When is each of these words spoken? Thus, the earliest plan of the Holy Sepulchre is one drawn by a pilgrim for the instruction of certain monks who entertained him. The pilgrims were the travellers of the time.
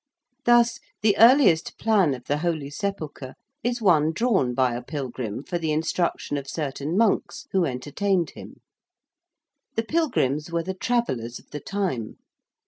Thus, 0.45 0.79
the 1.03 1.15
earliest 1.19 1.77
plan 1.77 2.15
of 2.15 2.23
the 2.25 2.39
Holy 2.39 2.71
Sepulchre 2.71 3.35
is 3.63 3.83
one 3.83 4.11
drawn 4.13 4.55
by 4.55 4.73
a 4.73 4.81
pilgrim 4.81 5.43
for 5.43 5.59
the 5.59 5.71
instruction 5.71 6.37
of 6.37 6.47
certain 6.49 6.97
monks 6.97 7.45
who 7.51 7.65
entertained 7.65 8.31
him. 8.31 8.61
The 9.75 9.83
pilgrims 9.83 10.51
were 10.51 10.63
the 10.63 10.73
travellers 10.73 11.37
of 11.37 11.51
the 11.51 11.59
time. 11.61 12.17